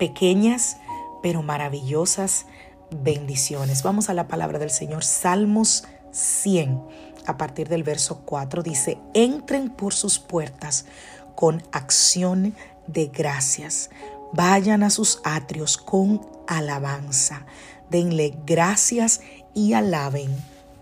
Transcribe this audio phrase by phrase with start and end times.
[0.00, 0.78] Pequeñas
[1.22, 2.46] pero maravillosas
[2.90, 3.82] bendiciones.
[3.82, 5.04] Vamos a la palabra del Señor.
[5.04, 6.82] Salmos 100,
[7.26, 10.86] a partir del verso 4, dice, entren por sus puertas
[11.34, 12.54] con acción
[12.86, 13.90] de gracias.
[14.32, 17.44] Vayan a sus atrios con alabanza.
[17.90, 19.20] Denle gracias
[19.52, 20.34] y alaben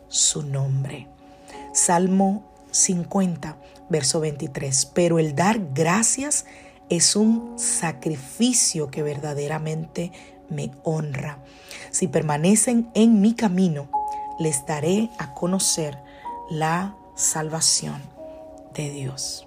[0.06, 1.08] su nombre.
[1.72, 3.56] Salmo 50,
[3.88, 4.86] verso 23.
[4.86, 6.67] Pero el dar gracias es
[7.17, 10.12] un sacrificio que verdaderamente
[10.48, 11.39] me honra.
[11.91, 13.89] Si permanecen en mi camino,
[14.39, 15.98] les daré a conocer
[16.50, 18.00] la salvación
[18.75, 19.47] de Dios.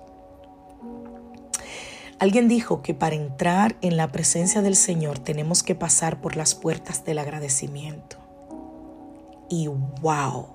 [2.20, 6.54] Alguien dijo que para entrar en la presencia del Señor tenemos que pasar por las
[6.54, 8.18] puertas del agradecimiento.
[9.50, 10.46] Y wow,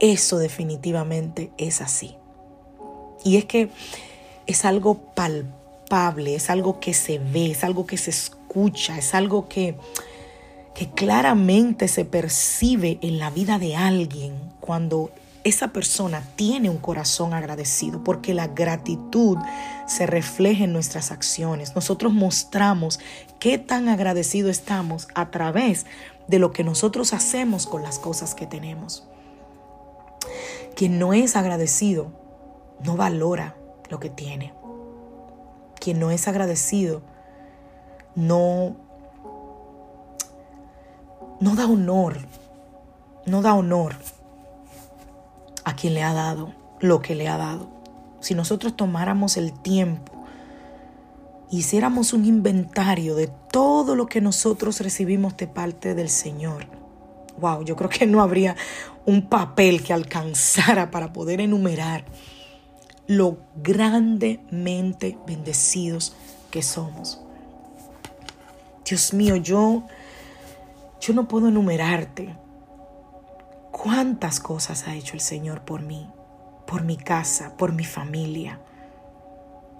[0.00, 2.16] eso definitivamente es así.
[3.22, 3.70] Y es que
[4.46, 5.59] es algo palpable,
[5.90, 9.76] es algo que se ve, es algo que se escucha, es algo que,
[10.72, 15.10] que claramente se percibe en la vida de alguien cuando
[15.42, 19.36] esa persona tiene un corazón agradecido, porque la gratitud
[19.88, 21.74] se refleja en nuestras acciones.
[21.74, 23.00] Nosotros mostramos
[23.40, 25.86] qué tan agradecido estamos a través
[26.28, 29.08] de lo que nosotros hacemos con las cosas que tenemos.
[30.76, 32.12] Quien no es agradecido
[32.84, 33.56] no valora
[33.88, 34.59] lo que tiene.
[35.80, 37.02] Quien no es agradecido
[38.14, 38.76] no
[41.40, 42.18] no da honor,
[43.24, 43.94] no da honor
[45.64, 47.68] a quien le ha dado lo que le ha dado.
[48.20, 50.12] Si nosotros tomáramos el tiempo,
[51.50, 56.66] hiciéramos un inventario de todo lo que nosotros recibimos de parte del Señor,
[57.40, 58.54] wow, yo creo que no habría
[59.06, 62.04] un papel que alcanzara para poder enumerar
[63.10, 66.14] lo grandemente bendecidos
[66.52, 67.20] que somos.
[68.84, 69.82] Dios mío, yo
[71.00, 72.36] yo no puedo enumerarte
[73.72, 76.08] cuántas cosas ha hecho el Señor por mí,
[76.68, 78.60] por mi casa, por mi familia.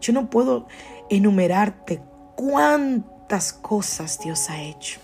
[0.01, 0.67] Yo no puedo
[1.09, 2.03] enumerarte
[2.35, 4.99] cuántas cosas Dios ha hecho.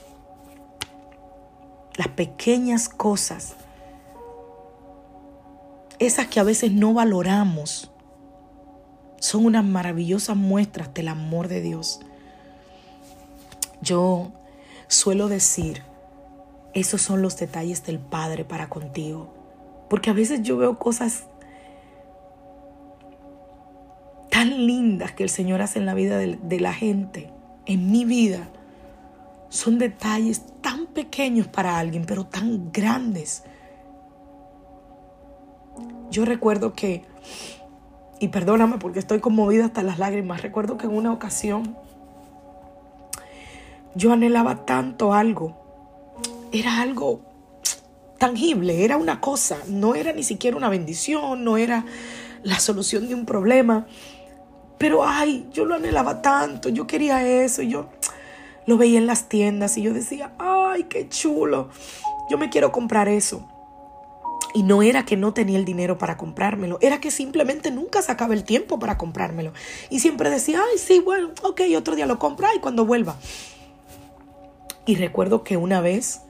[1.95, 3.55] Las pequeñas cosas,
[6.01, 7.93] esas que a veces no valoramos,
[9.19, 12.01] son unas maravillosas muestras del amor de Dios.
[13.81, 14.33] Yo
[14.89, 15.83] suelo decir
[16.77, 19.33] esos son los detalles del Padre para contigo.
[19.89, 21.25] Porque a veces yo veo cosas
[24.31, 27.31] tan lindas que el Señor hace en la vida de, la gente,
[27.65, 28.49] en mi vida.
[29.49, 33.45] Son detalles tan pequeños para alguien, pero tan grandes.
[36.11, 37.05] Yo recuerdo que,
[38.19, 41.77] y perdóname porque estoy conmovida hasta las lágrimas, recuerdo que en una ocasión
[43.95, 45.67] yo anhelaba tanto algo
[46.53, 47.21] era algo
[48.19, 51.85] tangible, era una cosa, no era ni siquiera una bendición, no era
[52.43, 53.87] la solución de un problema.
[54.79, 57.89] Pero ay, yo lo anhelaba tanto, yo quería eso, yo
[58.67, 61.71] lo veía en las tiendas y yo decía, ay, qué chulo,
[62.31, 63.49] yo me quiero comprar eso.
[64.57, 68.33] Y no era que no tenía el dinero para comprármelo, era que simplemente nunca sacaba
[68.33, 69.53] el tiempo para comprármelo.
[69.91, 73.17] Y siempre decía, ay, sí, bueno, ok, otro día lo compra y cuando vuelva.
[74.87, 76.23] Y recuerdo que una vez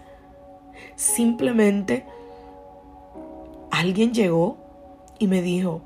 [0.96, 2.06] Simplemente
[3.70, 4.56] alguien llegó
[5.18, 5.82] y me dijo,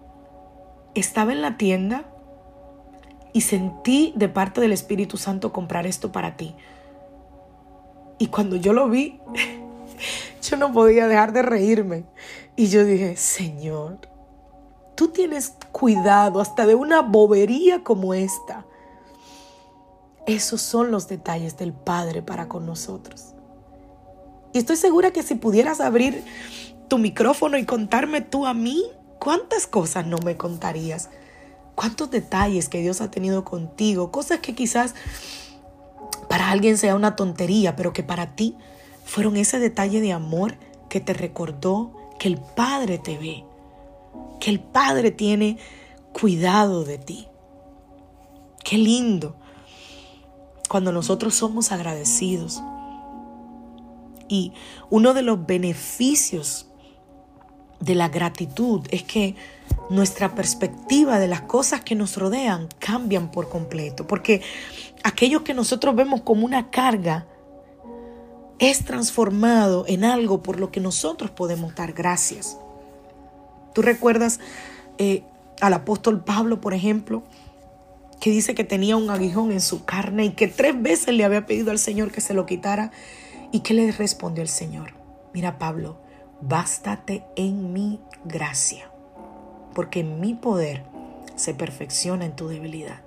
[0.94, 2.04] estaba en la tienda
[3.32, 6.54] y sentí de parte del Espíritu Santo comprar esto para ti.
[8.18, 9.20] Y cuando yo lo vi,
[10.42, 12.04] yo no podía dejar de reírme.
[12.56, 13.98] Y yo dije, Señor,
[14.94, 18.66] tú tienes cuidado hasta de una bobería como esta.
[20.26, 23.34] Esos son los detalles del Padre para con nosotros.
[24.52, 26.24] Y estoy segura que si pudieras abrir
[26.88, 28.84] tu micrófono y contarme tú a mí,
[29.18, 31.08] ¿cuántas cosas no me contarías?
[31.74, 34.10] ¿Cuántos detalles que Dios ha tenido contigo?
[34.10, 34.94] Cosas que quizás
[36.28, 38.56] para alguien sea una tontería, pero que para ti
[39.04, 40.56] fueron ese detalle de amor
[40.88, 43.44] que te recordó que el Padre te ve,
[44.40, 45.58] que el Padre tiene
[46.12, 47.26] cuidado de ti.
[48.62, 49.36] Qué lindo
[50.68, 52.62] cuando nosotros somos agradecidos.
[54.28, 54.52] Y
[54.90, 56.68] uno de los beneficios
[57.80, 59.34] de la gratitud es que
[59.88, 64.42] nuestra perspectiva de las cosas que nos rodean cambian por completo, porque
[65.02, 67.26] aquello que nosotros vemos como una carga
[68.60, 72.58] es transformado en algo por lo que nosotros podemos dar gracias.
[73.74, 74.38] ¿Tú recuerdas
[74.98, 75.24] eh,
[75.60, 77.22] al apóstol Pablo, por ejemplo,
[78.20, 81.46] que dice que tenía un aguijón en su carne y que tres veces le había
[81.46, 82.92] pedido al Señor que se lo quitara?
[83.50, 84.92] ¿Y qué le respondió el Señor?
[85.32, 85.96] Mira, Pablo,
[86.42, 88.90] bástate en mi gracia,
[89.74, 90.84] porque mi poder
[91.34, 93.00] se perfecciona en tu debilidad.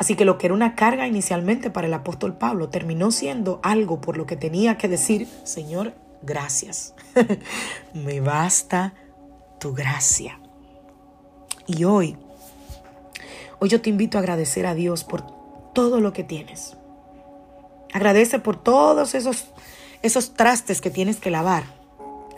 [0.00, 4.00] Así que lo que era una carga inicialmente para el apóstol Pablo terminó siendo algo
[4.00, 5.92] por lo que tenía que decir, Señor,
[6.22, 6.94] gracias.
[7.92, 8.94] Me basta
[9.58, 10.40] tu gracia.
[11.66, 12.16] Y hoy,
[13.58, 15.22] hoy yo te invito a agradecer a Dios por
[15.74, 16.78] todo lo que tienes.
[17.92, 19.48] Agradece por todos esos,
[20.00, 21.64] esos trastes que tienes que lavar,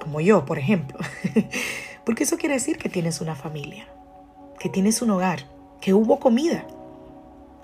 [0.01, 0.99] como yo, por ejemplo.
[2.05, 3.87] Porque eso quiere decir que tienes una familia,
[4.59, 5.45] que tienes un hogar,
[5.81, 6.67] que hubo comida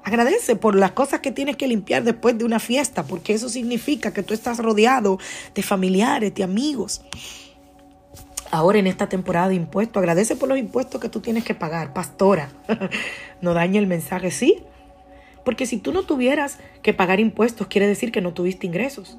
[0.08, 4.10] Agradece por las cosas que tienes que limpiar después de una fiesta, porque eso significa
[4.10, 5.18] que tú estás rodeado
[5.54, 7.02] de familiares, de amigos.
[8.50, 11.92] Ahora en esta temporada de impuestos, agradece por los impuestos que tú tienes que pagar,
[11.92, 12.50] pastora.
[13.42, 14.62] no dañe el mensaje, sí.
[15.44, 19.18] Porque si tú no tuvieras que pagar impuestos, quiere decir que no tuviste ingresos.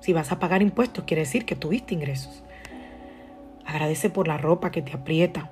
[0.00, 2.42] Si vas a pagar impuestos, quiere decir que tuviste ingresos.
[3.66, 5.50] Agradece por la ropa que te aprieta,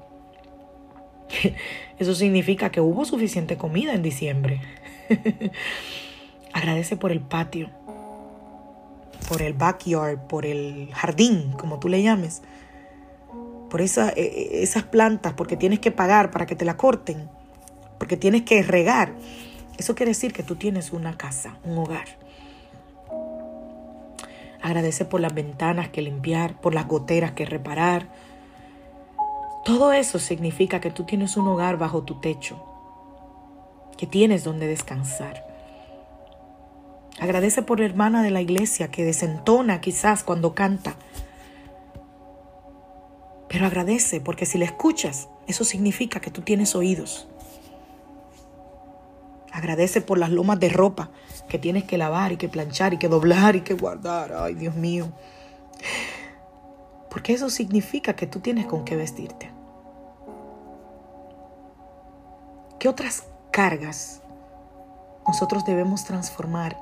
[1.98, 4.60] Eso significa que hubo suficiente comida en diciembre.
[6.52, 7.70] Agradece por el patio,
[9.28, 12.42] por el backyard, por el jardín, como tú le llames.
[13.68, 17.28] Por e, e, esas plantas, porque tienes que pagar para que te la corten,
[17.98, 19.12] porque tienes que regar.
[19.78, 22.18] Eso quiere decir que tú tienes una casa, un hogar.
[24.60, 28.08] Agradece por las ventanas que limpiar, por las goteras que reparar,
[29.64, 32.64] todo eso significa que tú tienes un hogar bajo tu techo,
[33.96, 35.46] que tienes donde descansar.
[37.20, 40.94] Agradece por la hermana de la iglesia que desentona quizás cuando canta.
[43.48, 47.28] Pero agradece porque si la escuchas, eso significa que tú tienes oídos.
[49.52, 51.10] Agradece por las lomas de ropa
[51.48, 54.32] que tienes que lavar y que planchar y que doblar y que guardar.
[54.32, 55.12] Ay, Dios mío.
[57.10, 59.50] Porque eso significa que tú tienes con qué vestirte.
[62.78, 64.22] ¿Qué otras cargas
[65.26, 66.78] nosotros debemos transformar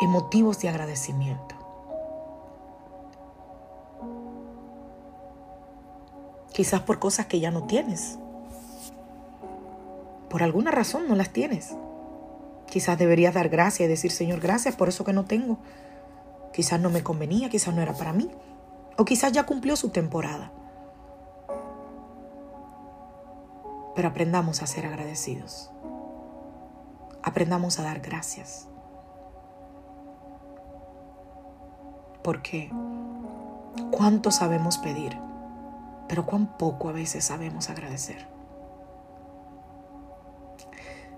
[0.00, 1.56] en motivos de agradecimiento?
[6.52, 8.18] Quizás por cosas que ya no tienes.
[10.28, 11.74] Por alguna razón no las tienes.
[12.68, 15.58] Quizás deberías dar gracias y decir, Señor, gracias por eso que no tengo.
[16.52, 18.30] Quizás no me convenía, quizás no era para mí.
[18.96, 20.52] O quizás ya cumplió su temporada.
[23.94, 25.70] Pero aprendamos a ser agradecidos.
[27.22, 28.66] Aprendamos a dar gracias.
[32.22, 32.70] Porque
[33.90, 35.18] cuánto sabemos pedir,
[36.08, 38.26] pero cuán poco a veces sabemos agradecer.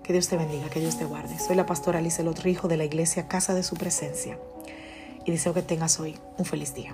[0.03, 1.39] Que Dios te bendiga, que Dios te guarde.
[1.39, 4.37] Soy la pastora Alice Lotrijo de la iglesia Casa de Su Presencia
[5.23, 6.93] y deseo que tengas hoy un feliz día.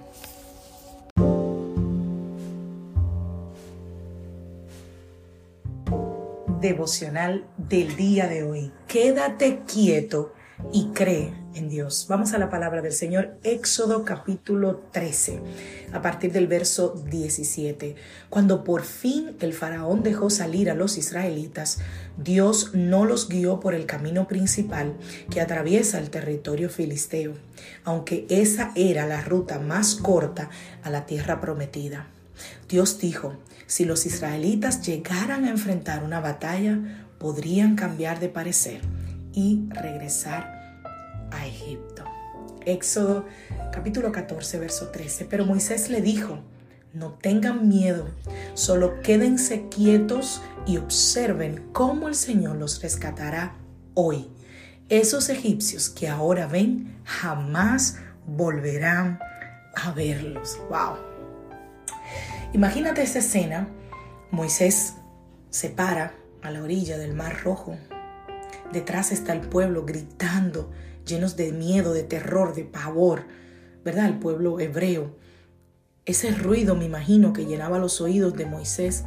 [6.70, 8.72] Devocional del día de hoy.
[8.88, 10.36] Quédate quieto
[10.72, 12.06] y cree en Dios.
[12.08, 15.42] Vamos a la palabra del Señor, Éxodo capítulo 13,
[15.94, 17.96] a partir del verso 17.
[18.30, 21.80] Cuando por fin el faraón dejó salir a los israelitas,
[22.18, 24.96] Dios no los guió por el camino principal
[25.32, 27.34] que atraviesa el territorio filisteo,
[27.84, 30.52] aunque esa era la ruta más corta
[30.84, 32.06] a la tierra prometida.
[32.70, 33.34] Dios dijo,
[33.70, 36.80] si los israelitas llegaran a enfrentar una batalla,
[37.20, 38.82] podrían cambiar de parecer
[39.32, 40.82] y regresar
[41.30, 42.04] a Egipto.
[42.66, 43.28] Éxodo
[43.72, 45.26] capítulo 14, verso 13.
[45.26, 46.40] Pero Moisés le dijo,
[46.94, 48.08] No tengan miedo,
[48.56, 53.54] solo quédense quietos y observen cómo el Señor los rescatará
[53.94, 54.32] hoy.
[54.90, 59.20] Esos egipcios que ahora ven jamás volverán
[59.76, 60.58] a verlos.
[60.72, 61.09] Wow.
[62.52, 63.68] Imagínate esa escena.
[64.32, 64.96] Moisés
[65.52, 67.78] se para a la orilla del Mar Rojo.
[68.74, 70.72] Detrás está el pueblo gritando,
[71.06, 73.26] llenos de miedo, de terror, de pavor,
[73.86, 74.06] ¿verdad?
[74.06, 75.16] El pueblo hebreo.
[76.06, 79.04] Ese ruido, me imagino, que llenaba los oídos de Moisés,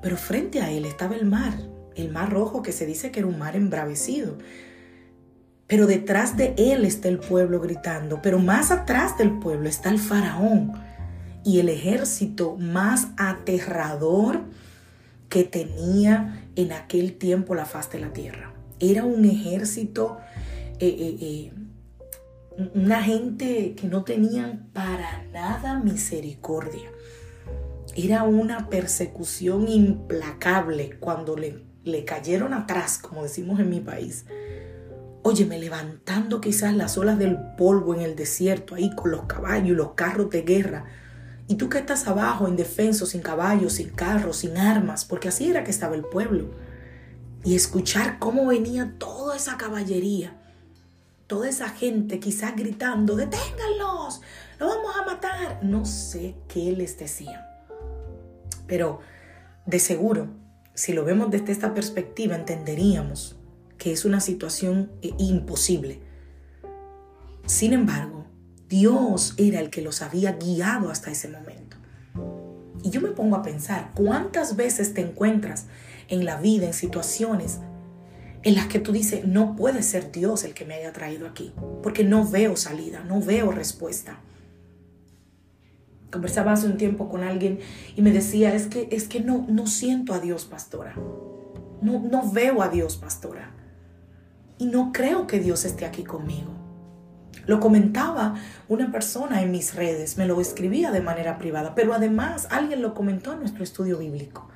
[0.00, 1.52] pero frente a él estaba el mar,
[1.94, 4.38] el mar rojo que se dice que era un mar embravecido.
[5.66, 9.98] Pero detrás de él está el pueblo gritando, pero más atrás del pueblo está el
[9.98, 10.87] faraón
[11.44, 14.42] y el ejército más aterrador
[15.28, 18.52] que tenía en aquel tiempo la faz de la tierra.
[18.80, 20.18] Era un ejército,
[20.78, 21.52] eh, eh, eh,
[22.74, 26.90] una gente que no tenían para nada misericordia.
[27.94, 34.24] Era una persecución implacable cuando le, le cayeron atrás, como decimos en mi país.
[35.22, 39.74] Óyeme, levantando quizás las olas del polvo en el desierto, ahí con los caballos y
[39.74, 40.84] los carros de guerra,
[41.48, 45.64] y tú que estás abajo, indefenso, sin caballos, sin carros, sin armas, porque así era
[45.64, 46.50] que estaba el pueblo.
[47.42, 50.36] Y escuchar cómo venía toda esa caballería,
[51.26, 54.20] toda esa gente quizás gritando, deténganlos,
[54.60, 55.60] lo vamos a matar.
[55.62, 57.40] No sé qué les decían.
[58.66, 59.00] Pero
[59.64, 60.28] de seguro,
[60.74, 63.36] si lo vemos desde esta perspectiva, entenderíamos
[63.78, 66.00] que es una situación eh, imposible.
[67.46, 68.17] Sin embargo,
[68.68, 71.76] Dios era el que los había guiado hasta ese momento.
[72.82, 75.66] Y yo me pongo a pensar, ¿cuántas veces te encuentras
[76.08, 77.60] en la vida, en situaciones
[78.44, 81.52] en las que tú dices, no puede ser Dios el que me haya traído aquí,
[81.82, 84.20] porque no veo salida, no veo respuesta?
[86.10, 87.58] Conversaba hace un tiempo con alguien
[87.96, 90.94] y me decía, es que, es que no, no siento a Dios, pastora.
[91.82, 93.50] No, no veo a Dios, pastora.
[94.58, 96.57] Y no creo que Dios esté aquí conmigo.
[97.48, 98.34] Lo comentaba
[98.68, 102.92] una persona en mis redes, me lo escribía de manera privada, pero además alguien lo
[102.92, 104.50] comentó en nuestro estudio bíblico.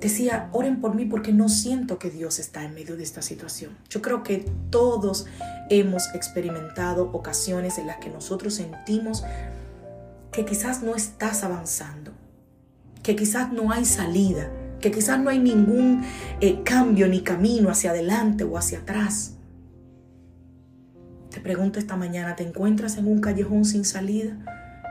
[0.00, 3.76] Decía, oren por mí porque no siento que Dios está en medio de esta situación.
[3.90, 5.26] Yo creo que todos
[5.70, 9.24] hemos experimentado ocasiones en las que nosotros sentimos
[10.30, 12.12] que quizás no estás avanzando,
[13.02, 16.04] que quizás no hay salida, que quizás no hay ningún
[16.40, 19.33] eh, cambio ni camino hacia adelante o hacia atrás.
[21.44, 24.34] Pregunto esta mañana, ¿te encuentras en un callejón sin salida?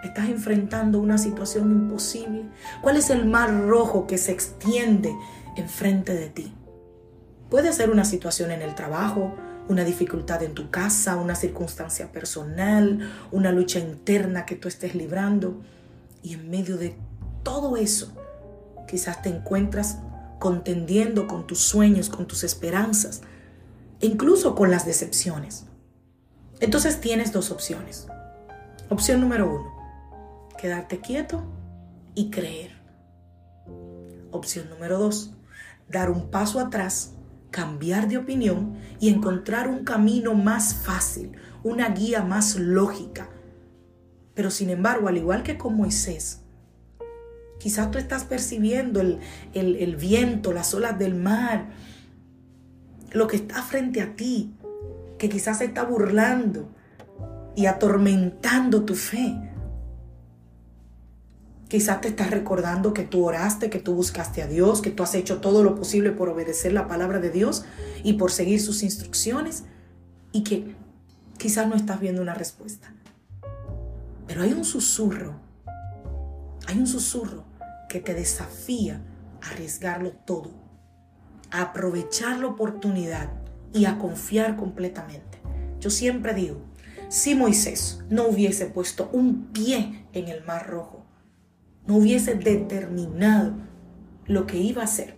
[0.04, 2.46] ¿Estás enfrentando una situación imposible?
[2.84, 5.12] ¿Cuál es el mar rojo que se extiende
[5.58, 6.54] enfrente de ti?
[7.50, 9.34] Puede ser una situación en el trabajo,
[9.68, 13.00] una dificultad en tu casa, una circunstancia personal,
[13.32, 15.60] una lucha interna que tú estés librando.
[16.22, 16.96] Y en medio de
[17.42, 18.14] todo eso,
[18.88, 19.98] quizás te encuentras
[20.38, 23.24] contendiendo con tus sueños, con tus esperanzas,
[24.02, 25.66] e incluso con las decepciones.
[26.60, 28.08] Entonces tienes dos opciones.
[28.90, 29.74] Opción número uno,
[30.58, 31.44] quedarte quieto
[32.16, 32.72] y creer.
[34.32, 35.32] Opción número dos,
[35.90, 37.14] dar un paso atrás,
[37.52, 41.32] cambiar de opinión y encontrar un camino más fácil,
[41.64, 43.30] una guía más lógica.
[44.34, 46.42] Pero sin embargo, al igual que con Moisés,
[47.60, 49.20] quizás tú estás percibiendo el,
[49.54, 51.70] el viento, las olas del mar,
[53.12, 54.56] lo que está frente a ti,
[55.24, 56.68] que quizás se está burlando
[57.56, 59.34] y atormentando tu fe.
[61.70, 65.15] Quizás te estás recordando que tú oraste, que tú buscaste a Dios, que tú has
[65.15, 67.63] hecho todo lo posible por obedecer la palabra de Dios
[68.03, 69.63] y por seguir sus instrucciones
[70.34, 70.75] y que
[71.38, 72.94] quizás no estás viendo una respuesta.
[74.27, 75.36] Pero hay un susurro,
[76.68, 77.46] hay un susurro
[77.88, 79.01] que te desafía
[79.42, 80.51] a arriesgarlo todo,
[81.50, 83.43] a aprovechar la oportunidad
[83.74, 85.39] y a confiar completamente.
[85.80, 86.62] Yo siempre digo,
[87.10, 91.06] si Moisés no hubiese puesto un pie en el mar rojo,
[91.86, 93.53] no hubiese determinado
[94.25, 95.18] lo que iba a hacer,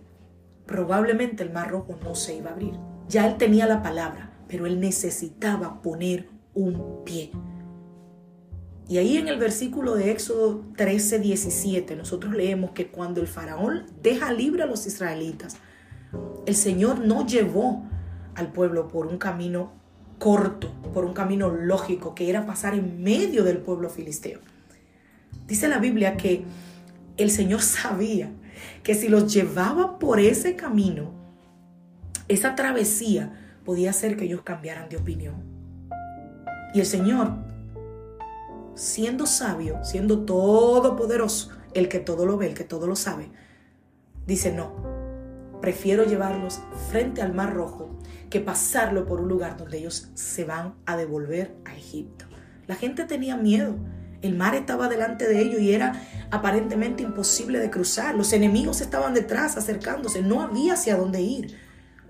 [0.66, 2.74] probablemente el mar rojo no se iba a abrir.
[3.08, 7.30] Ya él tenía la palabra, pero él necesitaba poner un pie.
[8.88, 13.86] Y ahí en el versículo de Éxodo 13, 17, nosotros leemos que cuando el faraón
[14.02, 15.56] deja libre a los israelitas,
[16.46, 17.84] el Señor no llevó
[18.36, 19.72] al pueblo por un camino
[20.18, 24.40] corto, por un camino lógico, que era pasar en medio del pueblo filisteo.
[25.46, 26.44] Dice la Biblia que
[27.16, 28.30] el Señor sabía
[28.82, 31.10] que si los llevaba por ese camino,
[32.28, 35.34] esa travesía podía hacer que ellos cambiaran de opinión.
[36.74, 37.32] Y el Señor,
[38.74, 43.28] siendo sabio, siendo todopoderoso, el que todo lo ve, el que todo lo sabe,
[44.26, 44.72] dice, no,
[45.60, 47.96] prefiero llevarlos frente al Mar Rojo
[48.30, 52.26] que pasarlo por un lugar donde ellos se van a devolver a Egipto.
[52.66, 53.76] La gente tenía miedo.
[54.22, 58.14] El mar estaba delante de ellos y era aparentemente imposible de cruzar.
[58.14, 60.22] Los enemigos estaban detrás, acercándose.
[60.22, 61.58] No había hacia dónde ir.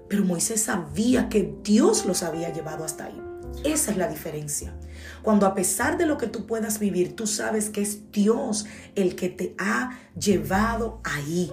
[0.09, 3.21] Pero Moisés sabía que Dios los había llevado hasta ahí.
[3.65, 4.75] Esa es la diferencia.
[5.23, 9.17] Cuando a pesar de lo que tú puedas vivir, tú sabes que es Dios el
[9.17, 11.53] que te ha llevado ahí.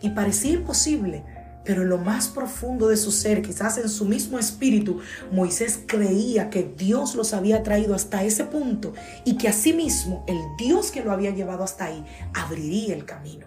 [0.00, 1.24] Y parecía imposible,
[1.64, 5.00] pero en lo más profundo de su ser, quizás en su mismo espíritu,
[5.30, 8.92] Moisés creía que Dios los había traído hasta ese punto
[9.24, 12.04] y que asimismo el Dios que lo había llevado hasta ahí
[12.34, 13.46] abriría el camino.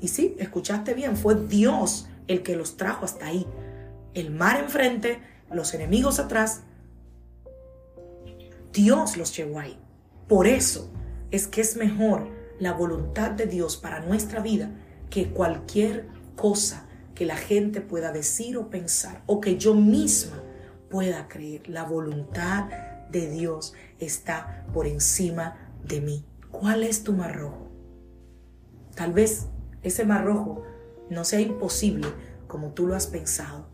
[0.00, 3.46] Y sí, escuchaste bien, fue Dios el que los trajo hasta ahí.
[4.14, 6.62] El mar enfrente, los enemigos atrás.
[8.72, 9.78] Dios los llevó ahí.
[10.28, 10.90] Por eso
[11.30, 12.28] es que es mejor
[12.58, 14.70] la voluntad de Dios para nuestra vida
[15.10, 20.42] que cualquier cosa que la gente pueda decir o pensar o que yo misma
[20.90, 21.68] pueda creer.
[21.68, 22.68] La voluntad
[23.10, 26.24] de Dios está por encima de mí.
[26.50, 27.68] ¿Cuál es tu mar rojo?
[28.94, 29.46] Tal vez
[29.82, 30.62] ese mar rojo
[31.10, 32.08] no sea imposible
[32.46, 33.66] como tú lo has pensado.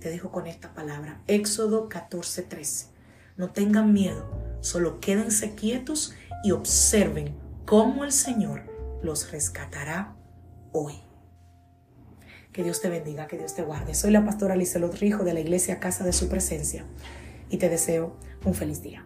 [0.00, 1.22] Te dejo con esta palabra.
[1.26, 2.86] Éxodo 14:13.
[3.36, 4.26] No tengan miedo,
[4.60, 7.34] solo quédense quietos y observen
[7.64, 8.62] cómo el Señor
[9.02, 10.17] los rescatará
[10.72, 10.94] hoy.
[12.52, 13.94] Que Dios te bendiga, que Dios te guarde.
[13.94, 16.84] Soy la pastora Lizelot Rijo de la iglesia Casa de Su Presencia
[17.50, 19.04] y te deseo un feliz día.